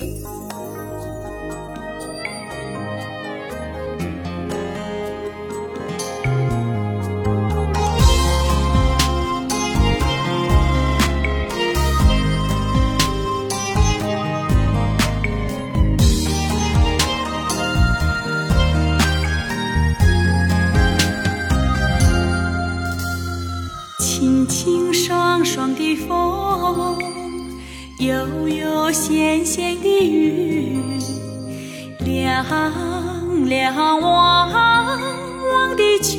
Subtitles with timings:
[0.00, 0.08] 清
[24.46, 26.49] 清爽爽的风。
[28.00, 30.98] 悠悠闲闲的雨，
[31.98, 32.42] 凉
[33.44, 36.18] 凉望望的秋。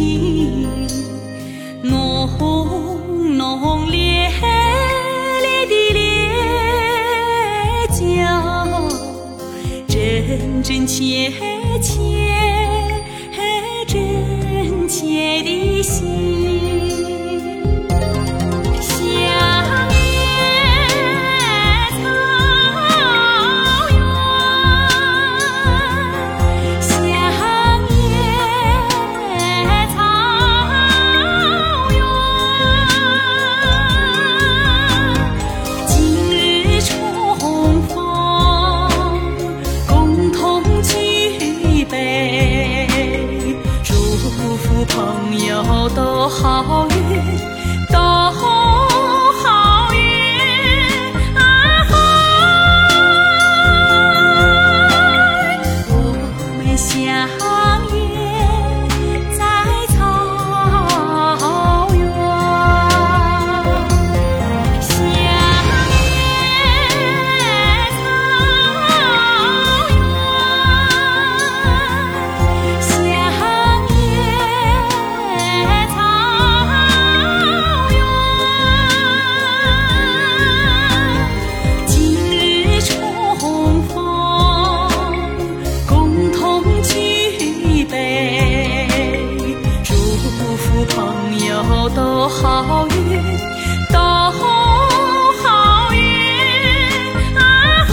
[0.00, 0.88] 情，
[1.84, 4.30] 我，红浓烈
[5.42, 5.98] 烈的烈
[7.92, 8.00] 酒，
[9.86, 11.30] 真真切
[11.82, 11.92] 切，
[13.86, 16.09] 真切的心。
[92.42, 92.96] 好运
[93.92, 96.00] 到好运
[97.36, 97.38] 啊
[97.86, 97.92] 哈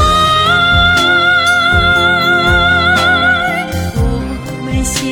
[3.96, 4.02] 我
[4.64, 5.04] 们相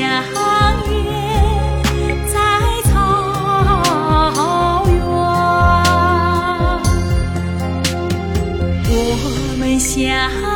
[0.89, 0.93] 约
[2.31, 2.33] 在
[2.89, 2.93] 草
[4.87, 4.93] 原。
[8.89, 8.95] 我
[9.57, 10.54] 们相